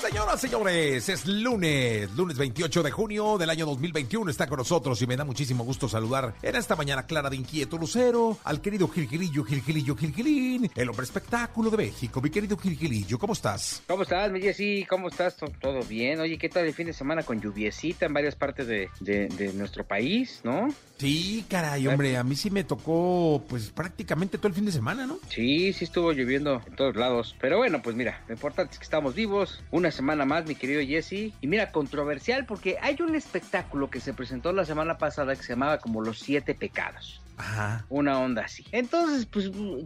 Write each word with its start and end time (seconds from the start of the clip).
Señoras, 0.00 0.40
señores, 0.40 1.08
es 1.08 1.26
lunes, 1.26 2.10
lunes 2.16 2.36
28 2.38 2.82
de 2.82 2.90
junio 2.90 3.38
del 3.38 3.50
año 3.50 3.66
2021. 3.66 4.30
Está 4.30 4.46
con 4.46 4.58
nosotros 4.58 5.00
y 5.02 5.06
me 5.06 5.16
da 5.16 5.24
muchísimo 5.24 5.64
gusto 5.64 5.88
saludar 5.88 6.34
en 6.42 6.54
esta 6.54 6.76
mañana 6.76 7.06
clara 7.06 7.28
de 7.30 7.36
inquieto 7.36 7.76
lucero 7.78 8.38
al 8.44 8.60
querido 8.60 8.88
Gilgilillo, 8.88 9.42
Gilgilillo, 9.44 9.96
Gilgilín, 9.96 10.70
el 10.74 10.88
hombre 10.90 11.04
espectáculo 11.04 11.70
de 11.70 11.78
México. 11.78 12.20
Mi 12.20 12.30
querido 12.30 12.56
Gilgilillo, 12.56 13.18
¿cómo 13.18 13.32
estás? 13.32 13.82
¿Cómo 13.88 14.02
estás, 14.02 14.30
mi 14.30 14.40
Jessy? 14.40 14.84
¿Cómo 14.88 15.08
estás? 15.08 15.36
¿Todo 15.60 15.82
bien? 15.82 16.20
Oye, 16.20 16.38
¿qué 16.38 16.48
tal 16.48 16.66
el 16.66 16.74
fin 16.74 16.86
de 16.86 16.92
semana 16.92 17.22
con 17.22 17.40
lluviecita 17.40 18.06
en 18.06 18.12
varias 18.14 18.34
partes 18.36 18.66
de, 18.66 18.88
de- 19.00 19.28
de 19.28 19.52
nuestro 19.54 19.84
país, 19.84 20.40
no? 20.44 20.68
Sí, 20.98 21.44
caray, 21.50 21.86
hombre, 21.88 22.16
a 22.16 22.24
mí 22.24 22.36
sí 22.36 22.50
me 22.50 22.64
tocó 22.64 23.42
pues 23.48 23.68
prácticamente 23.70 24.38
todo 24.38 24.48
el 24.48 24.54
fin 24.54 24.64
de 24.64 24.72
semana, 24.72 25.06
¿no? 25.06 25.18
Sí, 25.28 25.72
sí 25.74 25.84
estuvo 25.84 26.12
lloviendo 26.12 26.62
en 26.66 26.74
todos 26.76 26.96
lados. 26.96 27.36
Pero 27.40 27.58
bueno, 27.58 27.82
pues 27.82 27.94
mira, 27.96 28.22
lo 28.28 28.34
importante 28.34 28.72
es 28.72 28.78
que 28.78 28.84
estamos 28.84 29.14
vivos. 29.14 29.62
Una 29.70 29.90
semana 29.96 30.24
más, 30.24 30.46
mi 30.46 30.54
querido 30.54 30.80
Jesse. 30.80 31.32
Y 31.40 31.46
mira, 31.46 31.72
controversial 31.72 32.46
porque 32.46 32.76
hay 32.80 32.96
un 33.00 33.14
espectáculo 33.14 33.90
que 33.90 34.00
se 34.00 34.14
presentó 34.14 34.52
la 34.52 34.64
semana 34.64 34.98
pasada 34.98 35.34
que 35.34 35.42
se 35.42 35.54
llamaba 35.54 35.78
como 35.78 36.02
Los 36.02 36.20
Siete 36.20 36.54
Pecados. 36.54 37.20
Ajá. 37.36 37.84
Una 37.88 38.18
onda 38.20 38.42
así. 38.42 38.64
Entonces, 38.72 39.26
pues, 39.26 39.50
la 39.54 39.82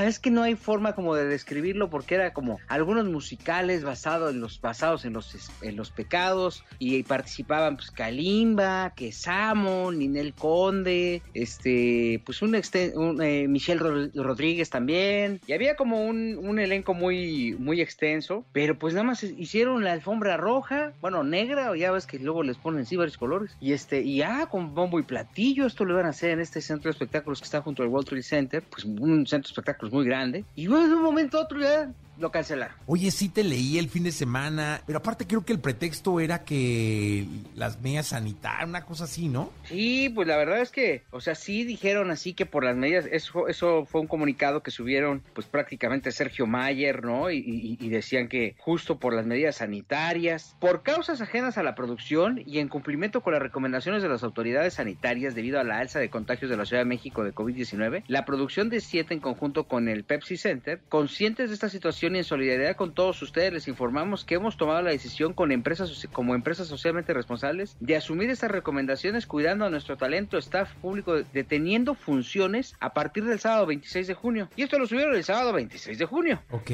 verdad 0.00 0.06
es 0.08 0.18
que 0.18 0.30
no 0.30 0.42
hay 0.42 0.54
forma 0.56 0.94
como 0.94 1.14
de 1.14 1.26
describirlo 1.26 1.90
porque 1.90 2.14
era 2.14 2.32
como 2.32 2.58
algunos 2.68 3.06
musicales 3.06 3.84
basados 3.84 4.32
en 4.34 4.40
los, 4.40 4.60
basados 4.60 5.04
en 5.04 5.12
los, 5.12 5.36
en 5.60 5.76
los 5.76 5.90
pecados 5.90 6.64
y 6.78 7.02
participaban 7.02 7.76
pues 7.76 7.90
Kalimba, 7.90 8.92
Quesamo, 8.96 9.92
Ninel 9.92 10.34
Conde, 10.34 11.22
este, 11.34 12.22
pues 12.24 12.40
un, 12.42 12.54
exten- 12.54 12.94
un, 12.96 13.20
eh, 13.22 13.48
Michelle 13.48 13.80
Ro- 13.80 14.10
Rodríguez 14.14 14.70
también. 14.70 15.40
Y 15.46 15.52
había 15.52 15.76
como 15.76 16.06
un, 16.06 16.38
un 16.38 16.58
elenco 16.58 16.94
muy, 16.94 17.54
muy 17.58 17.80
extenso, 17.80 18.46
pero 18.52 18.78
pues 18.78 18.94
nada 18.94 19.04
más 19.04 19.22
hicieron 19.22 19.84
la 19.84 19.92
alfombra 19.92 20.36
roja, 20.36 20.92
bueno, 21.00 21.22
negra, 21.22 21.70
o 21.70 21.74
ya 21.74 21.92
ves 21.92 22.06
que 22.06 22.18
luego 22.18 22.42
les 22.42 22.56
ponen 22.56 22.86
sí 22.86 22.96
varios 22.96 23.18
colores. 23.18 23.56
Y 23.60 23.72
este, 23.72 24.00
y 24.00 24.16
ya 24.18 24.46
con 24.46 24.74
bombo 24.74 24.98
y 24.98 25.02
platillo, 25.02 25.66
esto 25.66 25.84
lo 25.84 25.94
iban 25.94 26.06
a 26.06 26.10
hacer 26.10 26.30
en 26.30 26.40
este 26.40 26.60
centro 26.60 26.93
espectáculos 26.94 27.40
que 27.40 27.44
está 27.44 27.60
junto 27.60 27.82
al 27.82 27.88
World 27.88 28.08
Trade 28.08 28.22
Center, 28.22 28.62
pues 28.62 28.84
un 28.84 29.26
centro 29.26 29.48
de 29.48 29.52
espectáculos 29.52 29.92
muy 29.92 30.04
grande. 30.04 30.44
Y 30.54 30.66
bueno, 30.66 30.88
de 30.88 30.94
un 30.94 31.02
momento 31.02 31.38
a 31.38 31.42
otro 31.42 31.60
ya 31.60 31.92
lo 32.18 32.30
cancelaron. 32.30 32.76
Oye, 32.86 33.10
sí 33.10 33.28
te 33.28 33.44
leí 33.44 33.78
el 33.78 33.88
fin 33.88 34.04
de 34.04 34.12
semana, 34.12 34.80
pero 34.86 34.98
aparte 34.98 35.26
creo 35.26 35.44
que 35.44 35.52
el 35.52 35.58
pretexto 35.60 36.20
era 36.20 36.44
que 36.44 37.26
las 37.54 37.80
medias 37.80 38.06
sanitarias, 38.08 38.68
una 38.68 38.84
cosa 38.84 39.04
así, 39.04 39.28
¿no? 39.28 39.50
Sí, 39.64 40.10
pues 40.14 40.28
la 40.28 40.36
verdad 40.36 40.60
es 40.60 40.70
que, 40.70 41.02
o 41.10 41.20
sea, 41.20 41.34
sí 41.34 41.64
dijeron 41.64 42.10
así 42.10 42.34
que 42.34 42.46
por 42.46 42.64
las 42.64 42.76
medidas, 42.76 43.06
eso, 43.10 43.48
eso 43.48 43.84
fue 43.86 44.00
un 44.00 44.06
comunicado 44.06 44.62
que 44.62 44.70
subieron, 44.70 45.22
pues 45.34 45.46
prácticamente 45.46 46.12
Sergio 46.12 46.46
Mayer, 46.46 47.04
¿no? 47.04 47.30
Y, 47.30 47.38
y- 47.38 47.78
y 47.84 47.88
decían 47.88 48.28
que 48.28 48.54
justo 48.58 48.98
por 48.98 49.14
las 49.14 49.26
medidas 49.26 49.56
sanitarias, 49.56 50.56
por 50.60 50.82
causas 50.82 51.20
ajenas 51.20 51.58
a 51.58 51.62
la 51.62 51.74
producción 51.74 52.42
y 52.46 52.58
en 52.58 52.68
cumplimiento 52.68 53.20
con 53.22 53.32
las 53.32 53.42
recomendaciones 53.42 54.02
de 54.02 54.08
las 54.08 54.22
autoridades 54.22 54.74
sanitarias 54.74 55.34
debido 55.34 55.58
a 55.60 55.64
la 55.64 55.78
alza 55.78 55.98
de 55.98 56.10
contagios 56.10 56.50
de 56.50 56.56
la 56.56 56.64
Ciudad 56.66 56.82
de 56.82 56.88
México 56.88 57.24
de 57.24 57.34
COVID-19, 57.34 58.04
la 58.08 58.24
producción 58.24 58.68
de 58.70 58.80
siete 58.80 59.14
en 59.14 59.20
conjunto 59.20 59.64
con 59.64 59.88
el 59.88 60.04
Pepsi 60.04 60.36
Center, 60.36 60.80
conscientes 60.88 61.48
de 61.50 61.54
esta 61.54 61.68
situación 61.68 62.03
y 62.12 62.18
en 62.18 62.24
solidaridad 62.24 62.76
con 62.76 62.92
todos 62.92 63.22
ustedes, 63.22 63.52
les 63.52 63.68
informamos 63.68 64.24
que 64.24 64.34
hemos 64.34 64.56
tomado 64.56 64.82
la 64.82 64.90
decisión 64.90 65.32
con 65.32 65.52
empresas 65.52 66.06
como 66.12 66.34
empresas 66.34 66.68
socialmente 66.68 67.14
responsables 67.14 67.76
de 67.80 67.96
asumir 67.96 68.28
estas 68.30 68.50
recomendaciones 68.50 69.26
cuidando 69.26 69.64
a 69.64 69.70
nuestro 69.70 69.96
talento, 69.96 70.36
staff 70.38 70.74
público, 70.74 71.14
deteniendo 71.32 71.94
funciones 71.94 72.74
a 72.80 72.92
partir 72.92 73.24
del 73.24 73.40
sábado 73.40 73.66
26 73.66 74.06
de 74.06 74.14
junio. 74.14 74.48
Y 74.56 74.62
esto 74.62 74.78
lo 74.78 74.86
subieron 74.86 75.14
el 75.14 75.24
sábado 75.24 75.52
26 75.52 75.98
de 75.98 76.04
junio. 76.04 76.42
Ok. 76.50 76.70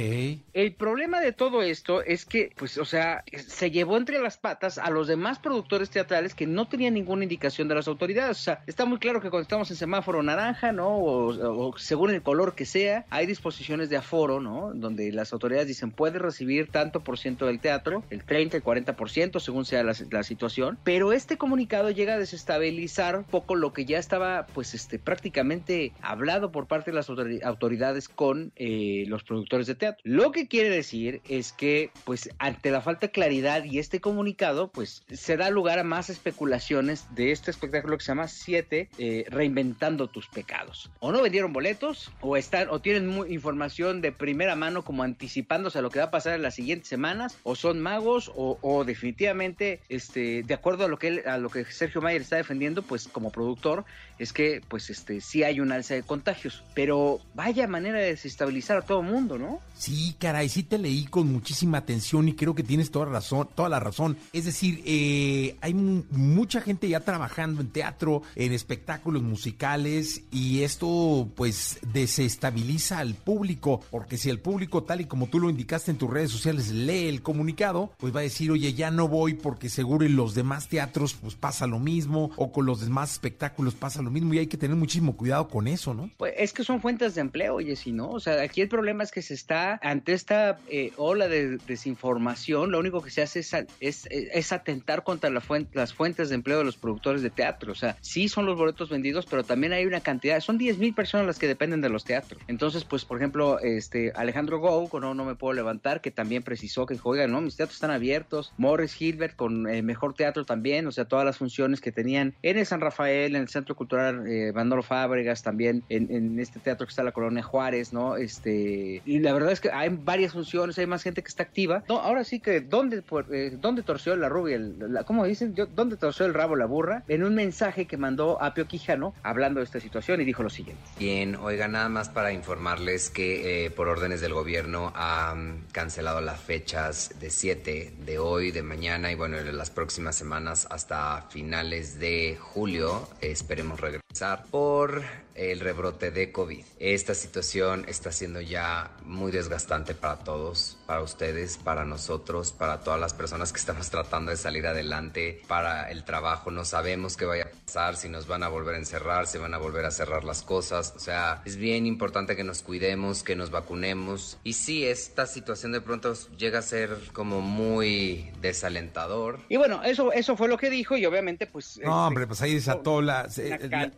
El 0.53 0.75
problema 0.75 1.21
de 1.21 1.33
todo 1.33 1.63
esto 1.63 2.03
es 2.03 2.25
que, 2.25 2.53
pues, 2.57 2.79
o 2.79 2.85
sea, 2.85 3.25
se 3.33 3.71
llevó 3.71 3.97
entre 3.97 4.19
las 4.19 4.39
patas 4.39 4.79
a 4.79 4.91
los 4.91 5.07
demás 5.07 5.39
productores 5.39 5.91
teatrales 5.91 6.35
que 6.35 6.47
no 6.47 6.67
tenían 6.69 6.95
ninguna 6.95 7.25
indicación 7.25 7.69
de 7.69 7.75
las 7.75 7.89
autoridades. 7.89 8.41
O 8.41 8.43
sea, 8.43 8.63
está 8.67 8.85
muy 8.85 8.99
claro 8.99 9.21
que 9.21 9.31
cuando 9.31 9.43
estamos 9.43 9.71
en 9.71 9.77
semáforo 9.77 10.23
naranja, 10.23 10.73
¿no? 10.73 10.89
O, 10.89 11.69
o 11.69 11.79
según 11.79 12.11
el 12.11 12.23
color 12.23 12.55
que 12.55 12.67
sea, 12.67 13.05
hay 13.11 13.27
disposiciones 13.27 13.91
de 13.91 13.97
aforo, 13.97 14.41
¿no? 14.41 14.73
Donde 14.75 15.13
las 15.21 15.33
autoridades 15.33 15.69
dicen 15.69 15.91
puede 15.93 16.19
recibir 16.19 16.69
tanto 16.71 17.01
por 17.01 17.19
ciento 17.19 17.47
del 17.47 17.61
teatro, 17.61 18.03
el 18.11 18.25
30, 18.25 18.57
el 18.57 18.65
40%, 18.65 19.39
según 19.41 19.65
sea 19.65 19.83
la, 19.83 19.95
la 20.11 20.23
situación. 20.23 20.79
Pero 20.85 21.13
este 21.13 21.37
comunicado 21.39 21.91
llega 21.91 22.15
a 22.15 22.19
desestabilizar 22.19 23.17
un 23.17 23.25
poco 23.25 23.55
lo 23.55 23.73
que 23.73 23.85
ya 23.85 23.99
estaba, 23.99 24.47
pues, 24.55 24.75
este, 24.75 24.99
prácticamente 24.99 25.93
hablado 26.03 26.51
por 26.51 26.67
parte 26.67 26.91
de 26.91 26.97
las 26.97 27.09
autori- 27.09 27.43
autoridades 27.45 28.09
con 28.09 28.53
eh, 28.57 29.05
los 29.07 29.23
productores 29.23 29.67
de 29.67 29.75
teatro. 29.75 30.01
Lo 30.05 30.33
que 30.33 30.49
quiere 30.49 30.71
decir 30.71 31.21
es 31.29 31.53
que, 31.53 31.91
pues, 32.05 32.31
ante 32.39 32.71
la 32.71 32.81
falta 32.81 33.07
de 33.07 33.13
claridad 33.13 33.65
y 33.65 33.79
este 33.79 34.01
comunicado, 34.01 34.69
pues, 34.73 35.05
se 35.13 35.37
da 35.37 35.51
lugar 35.51 35.79
a 35.79 35.85
más 35.85 36.11
especulaciones 36.11 37.07
de 37.15 37.33
este 37.33 37.51
espectáculo 37.51 37.97
que 37.99 38.05
se 38.05 38.09
llama 38.13 38.29
Siete, 38.29 38.89
eh, 38.99 39.25
reinventando 39.29 40.09
tus 40.09 40.27
pecados. 40.29 40.91
O 41.01 41.13
no 41.13 41.23
vendieron 41.23 41.53
boletos, 41.53 42.11
o 42.21 42.37
están, 42.37 42.69
o 42.71 42.81
tienen 42.81 43.07
mu- 43.07 43.25
información 43.27 44.01
de 44.01 44.13
primera 44.13 44.57
mano 44.57 44.85
como 44.85 45.05
anticipándose 45.11 45.79
a 45.79 45.83
lo 45.83 45.91
que 45.91 45.99
va 45.99 46.07
a 46.07 46.11
pasar 46.11 46.35
en 46.35 46.43
las 46.43 46.55
siguientes 46.55 46.89
semanas, 46.89 47.37
o 47.43 47.55
son 47.57 47.81
magos, 47.81 48.31
o, 48.37 48.85
definitivamente, 48.85 49.81
este, 49.89 50.43
de 50.43 50.55
acuerdo 50.55 50.85
a 50.85 50.89
lo 50.89 50.99
que 50.99 51.09
él- 51.09 51.23
a 51.27 51.37
lo 51.39 51.51
que 51.51 51.65
Sergio 51.65 52.01
Mayer 52.01 52.23
está 52.23 52.37
defendiendo, 52.37 52.83
pues, 52.83 53.09
como 53.09 53.31
productor, 53.31 53.85
es 54.19 54.33
que, 54.33 54.63
pues, 54.69 54.91
este, 54.91 55.21
sí 55.21 55.43
hay 55.43 55.61
un 55.61 55.73
alza 55.73 55.95
de 55.95 56.03
contagios. 56.03 56.63
Pero 56.75 57.21
vaya 57.35 57.67
manera 57.67 57.99
de 57.99 58.07
desestabilizar 58.07 58.79
a 58.79 58.83
todo 58.83 59.03
mundo, 59.03 59.39
¿no? 59.39 59.61
Sí, 59.77 60.15
caray, 60.19 60.49
sí 60.49 60.63
te 60.63 60.79
leí 60.79 61.05
con 61.07 61.33
muchísima 61.33 61.79
atención 61.79 62.29
y 62.29 62.35
creo 62.35 62.55
que 62.55 62.63
tienes 62.63 62.91
toda 62.91 63.07
razón, 63.07 63.49
toda 63.55 63.69
la 63.69 63.81
razón. 63.81 64.17
Es 64.33 64.45
decir, 64.45 64.83
eh, 64.85 65.57
hay 65.61 65.75
mu- 65.75 66.05
mucha 66.11 66.61
gente 66.61 66.89
ya 66.89 67.01
trabajando 67.01 67.61
en 67.63 67.69
teatro, 67.71 68.23
en 68.37 68.53
espectáculos 68.53 69.23
musicales 69.23 70.23
y 70.31 70.63
esto 70.63 71.29
pues 71.35 71.79
desestabiliza 71.93 72.99
al 72.99 73.15
público, 73.15 73.81
porque 73.91 74.19
si 74.19 74.29
el 74.31 74.39
público 74.39 74.83
tal 74.83 75.00
y 75.01 75.07
como 75.07 75.27
tú 75.29 75.41
lo 75.41 75.51
indicaste 75.51 75.91
en 75.91 75.99
tus 75.99 76.11
redes 76.11 76.31
sociales 76.31 76.71
lee 76.71 77.09
el 77.09 77.23
comunicado, 77.23 77.93
pues 77.99 78.15
va 78.15 78.21
a 78.21 78.23
decir, 78.23 78.51
oye, 78.51 78.73
ya 78.75 78.91
no 78.91 79.09
voy 79.09 79.35
porque 79.35 79.69
seguro 79.69 80.05
en 80.07 80.17
los 80.17 80.35
demás 80.35 80.69
teatros 80.69 81.15
pues 81.15 81.35
pasa 81.35 81.67
lo 81.67 81.79
mismo 81.79 82.31
o 82.37 82.53
con 82.53 82.67
los 82.67 82.81
demás 82.81 83.13
espectáculos 83.13 83.75
pasa 83.75 84.03
lo 84.03 84.11
mismo 84.11 84.35
y 84.35 84.39
hay 84.39 84.47
que 84.47 84.57
tener 84.57 84.77
muchísimo 84.77 85.17
cuidado 85.17 85.49
con 85.49 85.67
eso, 85.67 85.95
¿no? 85.95 86.11
Pues 86.17 86.35
es 86.37 86.53
que 86.53 86.65
son 86.65 86.81
fuentes 86.81 87.15
de 87.15 87.21
empleo, 87.21 87.55
oye, 87.57 87.77
si 87.77 87.93
no, 87.93 88.11
o 88.11 88.21
sea, 88.21 88.41
aquí 88.43 88.61
el 88.61 88.69
problema 88.69 89.03
es 89.03 89.11
que 89.11 89.23
se 89.23 89.35
está, 89.35 89.79
ante 89.83 90.13
esta 90.13 90.59
eh, 90.69 90.93
ola 90.97 91.29
de 91.29 91.59
desinformación, 91.67 92.71
lo 92.71 92.79
único 92.79 93.03
que 93.03 93.11
se 93.11 93.23
hace 93.23 93.41
es, 93.81 94.07
es 94.11 94.53
atentar 94.53 95.03
contra 95.05 95.31
la 95.31 95.41
fuente- 95.41 95.71
las 95.77 95.93
fuentes 95.95 96.29
de 96.29 96.35
empleo 96.37 96.59
de 96.59 96.65
los 96.65 96.77
productores 96.77 97.23
de 97.23 97.31
teatro, 97.31 97.73
o 97.73 97.75
sea, 97.75 97.97
sí 98.01 98.29
son 98.29 98.47
los 98.47 98.57
boletos 98.57 98.89
vendidos, 98.91 99.27
pero 99.27 99.45
también 99.45 99.73
hay 99.73 99.87
una 99.87 100.01
cantidad, 100.01 100.41
son 100.41 100.59
10 100.59 100.79
mil 100.79 100.95
personas 100.95 101.27
las 101.27 101.39
que 101.39 101.47
dependen 101.47 101.81
de 101.81 101.89
los 101.89 102.05
teatros. 102.05 102.41
Entonces, 102.49 102.85
pues, 102.85 103.05
por 103.05 103.17
ejemplo, 103.19 103.59
este 103.61 104.13
Alejandro 104.15 104.59
Gou, 104.61 104.89
No, 104.99 105.15
no 105.15 105.25
me 105.25 105.35
puedo 105.37 105.53
levantar, 105.53 106.01
que 106.01 106.11
también 106.11 106.43
precisó 106.43 106.87
que, 106.87 106.97
oiga, 107.05 107.27
no, 107.29 107.41
mis 107.41 107.57
teatros 107.57 107.77
están 107.77 107.91
abiertos, 107.93 108.53
Morris 108.57 109.01
Hilbert 109.01 109.37
con 109.37 109.69
eh, 109.69 109.83
Mejor 109.83 110.15
Teatro 110.15 110.45
también, 110.45 110.87
o 110.87 110.91
sea, 110.93 111.05
todas 111.05 111.25
las 111.25 111.37
funciones 111.39 111.81
que 111.81 111.93
tenían 111.93 112.35
en 112.43 112.59
el 112.59 112.67
San 112.67 112.81
Rafael, 112.81 113.37
en 113.37 113.43
el 113.43 113.49
Centro 113.49 113.75
Cultural 113.77 114.27
eh, 114.27 114.51
Bandolo 114.53 114.83
Fábregas, 114.83 115.43
también 115.43 115.85
en, 115.89 116.39
este 116.41 116.59
teatro 116.59 116.87
que 116.87 116.91
está 116.91 117.03
en 117.03 117.07
la 117.07 117.13
Colonia 117.13 117.43
Juárez, 117.43 117.93
¿no? 117.93 118.17
Este, 118.17 119.03
y 119.05 119.19
la 119.19 119.33
verdad 119.33 119.53
es 119.53 119.61
que 119.61 119.71
hay 119.71 119.91
varias 119.91 120.33
funciones, 120.33 120.79
hay 120.79 120.87
más 120.87 121.03
gente 121.03 121.23
que 121.23 121.29
está 121.29 121.43
activa. 121.43 121.85
No, 121.89 121.99
ahora 122.01 122.25
sí 122.25 122.41
que, 122.41 122.61
¿dónde, 122.61 123.03
por- 123.03 123.35
eh, 123.35 123.51
¿dónde 123.61 123.83
torció 123.83 124.17
la 124.17 124.29
rubia? 124.29 124.57
el- 124.57 124.77
la- 124.93 125.05
¿Cómo 125.05 125.25
dicen? 125.27 125.55
Yo, 125.55 125.67
¿Dónde 125.67 125.97
torció 125.97 126.27
el 126.27 126.35
rabo 126.35 126.57
la 126.57 126.67
burra? 126.67 127.05
En 127.09 127.23
un 127.25 127.35
mensaje 127.35 127.87
que 127.87 127.97
mandó 127.97 128.43
Apio 128.43 128.67
Quijano 128.67 129.15
hablando 129.23 129.61
de 129.61 129.65
esta 129.65 129.81
situación 129.81 130.21
y 130.21 130.25
dijo 130.25 130.43
lo 130.43 130.51
siguiente. 130.51 130.83
Bien, 130.99 131.37
oiga, 131.37 131.69
nada 131.69 131.89
más 131.89 132.09
para 132.09 132.33
informarles 132.33 133.11
que 133.11 133.67
eh, 133.67 133.71
por 133.71 133.89
órdenes 133.89 134.21
del 134.21 134.33
gobierno 134.33 134.80
han 134.89 135.67
cancelado 135.73 136.21
las 136.21 136.41
fechas 136.41 137.15
de 137.21 137.31
7 137.31 137.95
de 137.99 138.19
hoy, 138.19 138.51
de 138.51 138.63
mañana 138.63 139.13
y 139.13 139.15
bueno, 139.15 139.37
de 139.37 139.53
las 139.53 139.71
próximas 139.71 140.17
semanas 140.17 140.67
hasta 140.71 141.23
finales 141.31 141.99
de 141.99 142.37
julio. 142.41 143.09
Esperemos 143.21 143.81
regresar. 143.81 144.10
Por 144.51 145.03
el 145.35 145.61
rebrote 145.61 146.11
de 146.11 146.33
COVID. 146.33 146.65
Esta 146.79 147.15
situación 147.15 147.85
está 147.89 148.13
siendo 148.13 148.41
ya 148.43 148.91
muy 149.05 149.33
desgastante 149.33 149.95
para 149.95 150.19
todos, 150.19 150.77
para 150.87 151.01
ustedes, 151.01 151.57
para 151.57 151.85
nosotros, 151.87 152.53
para 152.53 152.81
todas 152.81 153.01
las 153.01 153.15
personas 153.15 153.53
que 153.53 153.59
estamos 153.59 153.89
tratando 153.91 154.31
de 154.31 154.37
salir 154.37 154.67
adelante, 154.67 155.41
para 155.49 155.91
el 155.91 156.05
trabajo. 156.05 156.51
No 156.51 156.65
sabemos 156.65 157.17
qué 157.17 157.25
vaya 157.25 157.45
a 157.45 157.65
pasar, 157.65 157.97
si 157.97 158.09
nos 158.09 158.27
van 158.27 158.43
a 158.43 158.49
volver 158.49 158.75
a 158.75 158.79
encerrar, 158.79 159.27
si 159.27 159.39
van 159.39 159.55
a 159.55 159.59
volver 159.59 159.87
a 159.87 159.91
cerrar 159.91 160.25
las 160.25 160.43
cosas. 160.43 160.93
O 160.95 161.01
sea, 161.01 161.41
es 161.47 161.57
bien 161.57 161.87
importante 161.87 162.37
que 162.37 162.45
nos 162.45 162.63
cuidemos, 162.63 163.23
que 163.23 163.37
nos 163.37 163.51
vacunemos. 163.51 164.39
Y 164.45 164.55
sí, 164.55 164.85
esta 164.85 165.27
situación 165.27 165.73
de 165.73 165.81
pronto 165.81 166.13
llega 166.37 166.59
a 166.59 166.63
ser 166.63 166.91
como 167.15 167.41
muy 167.41 168.31
desalentador. 168.43 169.39
Y 169.49 169.57
bueno, 169.57 169.83
eso, 169.85 170.13
eso 170.13 170.37
fue 170.37 170.49
lo 170.49 170.59
que 170.59 170.69
dijo 170.69 170.99
y 170.99 171.07
obviamente 171.07 171.47
pues... 171.47 171.79
No, 171.79 171.83
este, 171.83 171.89
hombre, 171.89 172.27
pues 172.27 172.43
ahí 172.43 172.55
desató 172.55 173.01
la... 173.01 173.27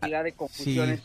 la 0.00 0.01
cantidad 0.02 0.24
de 0.24 0.32
confusiones 0.32 1.02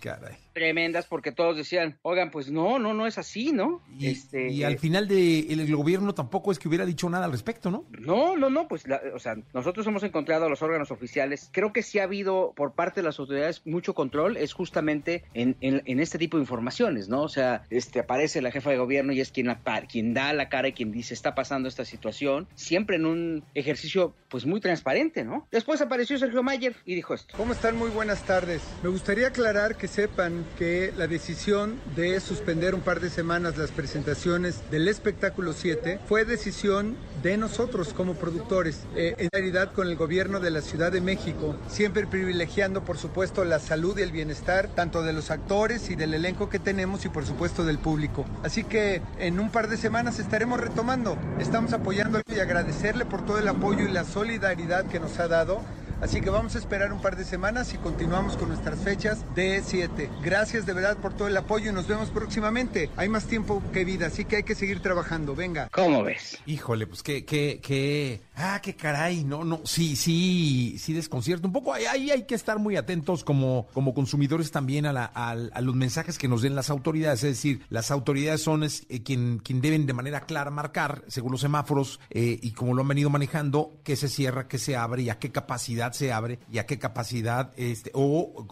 tremendas 0.58 1.06
porque 1.06 1.32
todos 1.32 1.56
decían, 1.56 2.00
oigan, 2.02 2.32
pues 2.32 2.50
no, 2.50 2.80
no, 2.80 2.96
no 2.96 3.06
es 3.06 3.20
así, 3.20 3.52
¿no? 3.52 3.84
Y, 4.00 4.08
este, 4.08 4.50
y 4.50 4.64
al 4.64 4.80
final 4.80 5.08
de 5.08 5.42
el, 5.52 5.76
gobierno 5.76 6.16
tampoco 6.16 6.52
es 6.52 6.58
que 6.58 6.68
hubiera 6.68 6.84
dicho 6.84 7.08
nada 7.12 7.26
al 7.26 7.32
respecto, 7.32 7.70
¿no? 7.70 7.86
No, 7.92 8.36
no, 8.36 8.50
no, 8.50 8.68
pues, 8.68 8.86
o 9.14 9.20
sea, 9.20 9.36
nosotros 9.54 9.86
hemos 9.86 10.02
encontrado 10.02 10.46
a 10.46 10.50
los 10.50 10.64
órganos 10.64 10.90
oficiales. 10.90 11.52
Creo 11.54 11.74
que 11.74 11.84
sí 11.84 12.00
ha 12.00 12.04
habido 12.04 12.54
por 12.56 12.74
parte 12.74 13.02
de 13.02 13.06
las 13.06 13.20
autoridades 13.20 13.62
mucho 13.68 13.94
control, 13.94 14.36
es 14.36 14.54
justamente 14.54 15.24
en, 15.36 15.56
en, 15.62 16.00
este 16.00 16.18
tipo 16.18 16.38
de 16.38 16.42
informaciones, 16.42 17.08
¿no? 17.08 17.22
O 17.22 17.30
sea, 17.30 17.62
este 17.70 18.00
aparece 18.00 18.42
la 18.42 18.50
jefa 18.50 18.72
de 18.72 18.78
gobierno 18.78 19.14
y 19.14 19.22
es 19.22 19.32
quien, 19.32 19.46
la, 19.46 19.60
quien 19.88 20.16
da 20.16 20.34
la 20.34 20.50
cara 20.50 20.70
y 20.70 20.74
quien 20.74 20.92
dice 20.92 21.14
está 21.14 21.36
pasando 21.36 21.70
esta 21.70 21.86
situación, 21.86 22.48
siempre 22.56 22.96
en 22.96 23.06
un 23.06 23.44
ejercicio 23.54 24.16
pues 24.28 24.48
muy 24.48 24.60
transparente, 24.60 25.24
¿no? 25.24 25.48
Después 25.52 25.82
apareció 25.82 26.18
Sergio 26.18 26.42
Mayer 26.42 26.76
y 26.84 26.96
dijo 26.96 27.14
esto. 27.14 27.36
¿Cómo 27.38 27.54
están? 27.54 27.78
Muy 27.78 27.92
buenas 27.92 28.24
tardes. 28.24 28.64
Me 28.88 28.94
gustaría 28.94 29.28
aclarar 29.28 29.76
que 29.76 29.90
sepan 29.90 30.46
que 30.58 30.94
la 30.96 31.08
decisión 31.08 31.78
de 31.94 32.18
suspender 32.22 32.74
un 32.74 32.80
par 32.80 33.02
de 33.02 33.10
semanas 33.10 33.58
las 33.58 33.72
presentaciones 33.72 34.62
del 34.72 34.88
espectáculo 34.88 35.52
7 35.52 36.00
fue 36.08 36.24
decisión 36.24 36.96
de 37.22 37.36
nosotros 37.36 37.92
como 37.92 38.14
productores, 38.14 38.86
eh, 38.96 39.14
en 39.18 39.28
realidad 39.30 39.74
con 39.74 39.90
el 39.90 39.98
gobierno 39.98 40.40
de 40.40 40.52
la 40.52 40.62
Ciudad 40.62 40.90
de 40.90 41.02
México, 41.02 41.58
siempre 41.68 42.08
privilegiando 42.08 42.86
por 42.86 42.98
supuesto 42.98 43.44
la 43.44 43.60
salud 43.60 43.98
y 43.98 44.04
el 44.04 44.14
bienestar 44.14 44.70
tanto 44.74 45.04
de 45.04 45.12
los 45.12 45.32
actores 45.32 45.90
y 45.90 45.98
del 45.98 46.14
elenco 46.14 46.48
que 46.48 46.58
tenemos 46.58 47.04
y 47.04 47.10
por 47.10 47.26
supuesto 47.26 47.66
del 47.66 47.80
público. 47.80 48.26
Así 48.42 48.64
que 48.64 49.02
en 49.20 49.42
un 49.42 49.52
par 49.52 49.68
de 49.68 49.76
semanas 49.76 50.18
estaremos 50.18 50.62
retomando, 50.62 51.18
estamos 51.40 51.74
apoyando 51.74 52.22
y 52.34 52.40
agradecerle 52.40 53.04
por 53.04 53.26
todo 53.26 53.38
el 53.38 53.50
apoyo 53.50 53.86
y 53.86 53.92
la 53.92 54.06
solidaridad 54.06 54.86
que 54.86 55.02
nos 55.02 55.20
ha 55.20 55.28
dado 55.28 55.60
Así 56.02 56.22
que 56.22 56.30
vamos 56.30 56.56
a 56.56 56.60
esperar 56.60 56.94
un 56.94 57.02
par 57.02 57.16
de 57.16 57.24
semanas 57.24 57.74
y 57.74 57.78
continuamos 57.78 58.38
con 58.38 58.50
nuestras 58.50 58.80
fechas 58.80 59.26
de 59.34 59.62
7. 59.66 60.10
Gracias 60.22 60.66
de 60.66 60.74
verdad 60.74 60.98
por 60.98 61.14
todo 61.14 61.28
el 61.28 61.36
apoyo 61.36 61.72
y 61.72 61.74
nos 61.74 61.88
vemos 61.88 62.10
próximamente. 62.10 62.90
Hay 62.98 63.10
más 63.10 63.26
tiempo 63.26 63.64
que 63.74 63.84
vida, 63.84 64.08
así 64.08 64.26
que 64.26 64.38
hay 64.38 64.44
que 64.44 64.54
seguir 64.54 64.82
trabajando. 64.82 65.36
Venga. 65.36 65.70
¿Cómo 65.72 66.04
ves? 66.04 66.38
Híjole, 66.46 66.86
pues 66.86 67.02
qué, 67.02 67.26
qué, 67.26 67.60
qué. 67.64 68.22
Ah, 68.40 68.60
qué 68.62 68.76
caray. 68.76 69.24
No, 69.24 69.44
no. 69.44 69.62
Sí, 69.64 69.96
sí, 69.96 70.76
sí 70.78 70.94
desconcierto. 70.94 71.48
Un 71.48 71.54
poco 71.54 71.74
ahí 71.74 71.86
hay, 71.86 72.24
que 72.24 72.36
estar 72.36 72.60
muy 72.60 72.76
atentos 72.76 73.24
como, 73.24 73.68
como 73.74 73.96
consumidores 73.96 74.52
también 74.52 74.86
a, 74.86 74.94
la, 74.94 75.06
a, 75.06 75.62
los 75.62 75.76
mensajes 75.76 76.20
que 76.20 76.28
nos 76.28 76.44
den 76.44 76.54
las 76.54 76.70
autoridades. 76.70 77.24
Es 77.24 77.32
decir, 77.32 77.66
las 77.70 77.90
autoridades 77.90 78.44
son 78.44 78.64
eh, 78.64 79.04
quien, 79.04 79.40
quien 79.40 79.60
deben 79.60 79.88
de 79.88 79.94
manera 79.94 80.22
clara 80.22 80.52
marcar, 80.52 81.04
según 81.08 81.32
los 81.32 81.42
semáforos 81.42 82.00
eh, 82.12 82.40
y 82.40 82.52
como 82.52 82.76
lo 82.76 82.84
han 82.84 82.88
venido 82.90 83.10
manejando, 83.10 83.80
qué 83.84 83.96
se 83.96 84.08
cierra, 84.08 84.48
qué 84.48 84.60
se 84.60 84.76
abre 84.76 85.02
y 85.02 85.10
a 85.10 85.18
qué 85.18 85.32
capacidad 85.32 85.94
se 85.94 86.14
abre 86.14 86.38
y 86.52 86.60
a 86.60 86.68
qué 86.68 86.78
capacidad 86.78 87.54
este, 87.58 87.90
o, 87.96 88.46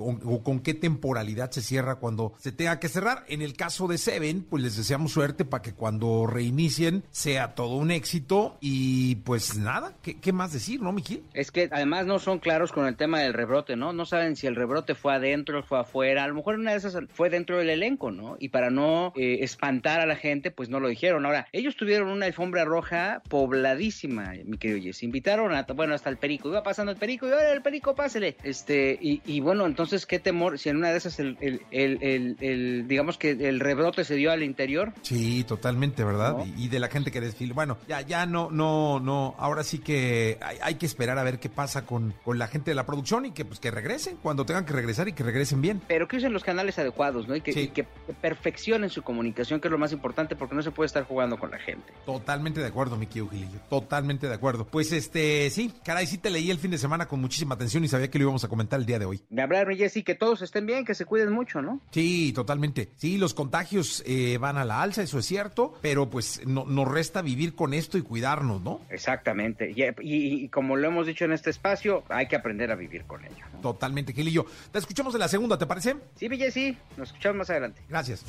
con 0.44 0.62
qué 0.62 0.74
temporalidad 0.74 1.52
se 1.52 1.62
cierra 1.62 1.96
cuando 1.96 2.34
se 2.40 2.52
tenga 2.52 2.80
que 2.80 2.90
cerrar. 2.90 3.24
En 3.28 3.44
el 3.44 3.54
caso 3.54 3.88
de 3.88 4.00
Seven, 4.00 4.48
pues 4.50 4.64
les 4.64 4.78
deseamos 4.78 5.12
suerte 5.12 5.46
para 5.46 5.62
que 5.62 5.74
cuando 5.74 6.26
reinicien 6.26 7.04
sea 7.12 7.54
todo 7.54 7.76
un 7.76 7.92
éxito 7.92 8.58
y 8.62 9.16
pues 9.18 9.58
nada, 9.58 9.75
¿qué, 10.02 10.34
más 10.34 10.54
decir, 10.54 10.82
no, 10.82 10.92
Miguel? 10.92 11.24
Es 11.34 11.52
que 11.52 11.70
además 11.72 12.06
no 12.06 12.20
son 12.20 12.40
claros 12.40 12.72
con 12.72 12.86
el 12.88 12.96
tema 12.96 13.20
del 13.20 13.34
rebrote, 13.34 13.76
¿no? 13.76 13.94
No 13.94 14.06
saben 14.06 14.36
si 14.36 14.48
el 14.48 14.56
rebrote 14.56 14.96
fue 14.96 15.14
adentro 15.14 15.60
o 15.60 15.64
fue 15.64 15.80
afuera. 15.80 16.24
A 16.24 16.28
lo 16.28 16.36
mejor 16.36 16.56
una 16.56 16.72
de 16.72 16.78
esas 16.78 16.98
fue 17.14 17.30
dentro 17.30 17.58
del 17.58 17.70
elenco, 17.70 18.12
¿no? 18.12 18.38
Y 18.40 18.50
para 18.50 18.70
no 18.70 19.14
eh, 19.16 19.40
espantar 19.42 20.02
a 20.02 20.06
la 20.06 20.16
gente, 20.16 20.52
pues 20.52 20.70
no 20.70 20.80
lo 20.80 20.88
dijeron. 20.88 21.26
Ahora, 21.26 21.48
ellos 21.52 21.76
tuvieron 21.76 22.10
una 22.10 22.26
alfombra 22.26 22.66
roja 22.66 23.22
pobladísima, 23.30 24.34
mi 24.46 24.58
querido 24.58 24.82
Jess. 24.82 25.04
Invitaron 25.04 25.54
a, 25.54 25.64
bueno, 25.64 25.94
hasta 25.94 26.10
el 26.10 26.18
perico. 26.18 26.50
Iba 26.50 26.64
pasando 26.64 26.92
el 26.92 26.98
perico 26.98 27.28
y 27.28 27.32
el 27.32 27.62
perico, 27.62 27.96
pásele. 27.96 28.38
Este, 28.44 28.98
y, 29.02 29.40
bueno, 29.40 29.66
entonces, 29.66 30.06
¿qué 30.06 30.20
temor? 30.20 30.60
Si 30.60 30.70
en 30.70 30.78
una 30.78 30.92
de 30.92 30.98
esas 30.98 31.20
el, 31.20 31.38
el, 31.72 32.88
digamos 32.88 33.18
que 33.18 33.32
el 33.32 33.60
rebrote 33.60 34.04
se 34.04 34.16
dio 34.16 34.32
al 34.32 34.44
interior. 34.44 34.94
Sí, 35.02 35.44
totalmente, 35.44 36.04
¿verdad? 36.04 36.38
Y, 36.58 36.68
de 36.68 36.80
la 36.80 36.88
gente 36.88 37.12
que 37.12 37.22
desfile. 37.22 37.54
Bueno, 37.54 37.78
ya, 37.88 38.02
ya 38.02 38.26
no, 38.26 38.50
no, 38.52 39.00
no, 39.00 39.36
ahora 39.38 39.64
sí 39.66 39.80
que 39.80 40.40
hay, 40.62 40.76
que 40.76 40.86
esperar 40.86 41.18
a 41.18 41.24
ver 41.24 41.40
qué 41.40 41.50
pasa 41.50 41.86
con, 41.86 42.14
con 42.24 42.40
la 42.40 42.48
gente 42.48 42.72
de 42.72 42.76
la 42.76 42.86
producción 42.86 43.26
y 43.26 43.32
que 43.32 43.46
pues 43.46 43.60
que 43.60 43.72
regresen 43.72 44.18
cuando 44.22 44.46
tengan 44.46 44.66
que 44.66 44.74
regresar 44.74 45.08
y 45.08 45.14
que 45.14 45.24
regresen 45.24 45.62
bien. 45.62 45.82
Pero 45.88 46.08
que 46.08 46.18
usen 46.18 46.34
los 46.34 46.44
canales 46.44 46.80
adecuados, 46.80 47.28
¿no? 47.28 47.36
Y 47.36 47.42
que, 47.42 47.70
que 47.70 47.84
perfeccionen 48.22 48.90
su 48.90 49.04
comunicación, 49.04 49.60
que 49.60 49.68
es 49.68 49.72
lo 49.72 49.78
más 49.78 49.92
importante, 49.92 50.36
porque 50.36 50.56
no 50.56 50.62
se 50.62 50.72
puede 50.72 50.88
estar 50.88 51.04
jugando 51.04 51.38
con 51.38 51.52
la 51.52 51.60
gente. 51.60 51.94
Totalmente 52.06 52.60
de 52.60 52.68
acuerdo, 52.68 52.98
mi 52.98 53.08
querido 53.08 53.30
Gilillo. 53.30 53.60
Totalmente 53.70 54.28
de 54.28 54.34
acuerdo. 54.34 54.66
Pues 54.66 54.92
este, 54.92 55.50
sí, 55.50 55.74
caray, 55.84 56.08
sí 56.08 56.18
te 56.18 56.30
leí 56.30 56.52
el 56.52 56.60
fin 56.60 56.72
de 56.72 56.78
semana 56.78 57.08
con 57.08 57.20
muchísima 57.20 57.56
atención 57.56 57.84
y 57.84 57.88
sabía 57.88 58.10
que 58.10 58.20
lo 58.20 58.26
íbamos 58.26 58.44
a 58.44 58.48
comentar 58.48 58.80
el 58.80 58.86
día 58.86 59.00
de 59.00 59.06
hoy. 59.06 59.22
De 59.30 59.42
hablar, 59.42 59.68
Jessy, 59.76 60.04
que 60.04 60.16
todos 60.16 60.42
estén 60.42 60.66
bien, 60.66 60.86
que 60.86 60.96
se 60.96 61.06
cuiden 61.06 61.32
mucho, 61.32 61.62
¿no? 61.62 61.82
Sí, 61.92 62.32
totalmente. 62.34 62.92
Sí, 62.96 63.18
los 63.18 63.34
contagios 63.34 64.04
eh, 64.06 64.38
van 64.40 64.58
a 64.58 64.66
la 64.66 64.82
alza, 64.82 65.02
eso 65.02 65.20
es 65.20 65.26
cierto, 65.26 65.74
pero 65.82 66.10
pues 66.10 66.46
no, 66.46 66.66
nos 66.66 66.88
resta 66.88 67.22
vivir 67.22 67.56
con 67.56 67.74
esto 67.74 67.98
y 67.98 68.02
cuidarnos, 68.02 68.62
¿no? 68.62 68.82
Exactamente. 68.90 69.55
Y, 70.02 70.50
como 70.50 70.76
lo 70.76 70.88
hemos 70.88 71.08
dicho 71.08 71.26
en 71.26 71.34
este 71.34 71.50
espacio, 71.50 72.04
hay 72.10 72.28
que 72.28 72.36
aprender 72.36 72.72
a 72.72 72.76
vivir 72.76 73.06
con 73.06 73.24
ello. 73.26 73.46
Totalmente, 73.62 74.14
Gilillo. 74.14 74.46
Te 74.72 74.80
escuchamos 74.80 75.14
en 75.14 75.20
la 75.22 75.28
segunda, 75.28 75.58
¿te 75.58 75.66
parece? 75.66 75.96
Sí, 76.16 76.30
Jessy, 76.30 76.78
nos 76.98 77.10
escuchamos 77.10 77.38
más 77.38 77.50
adelante. 77.50 77.82
Gracias. 77.90 78.24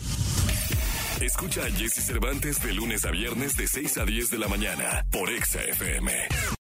Escucha 1.20 1.62
a 1.64 1.70
Jesse 1.70 2.04
Cervantes 2.04 2.62
de 2.62 2.74
lunes 2.74 3.04
a 3.06 3.10
viernes 3.10 3.56
de 3.56 3.66
6 3.66 3.98
a 3.98 4.04
10 4.04 4.30
de 4.30 4.38
la 4.38 4.48
mañana 4.48 5.06
por 5.10 5.30
Exa 5.30 5.62
FM. 5.62 6.56